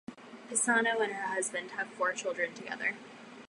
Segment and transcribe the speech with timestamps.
[0.49, 2.95] Pisano and her husband have four children together.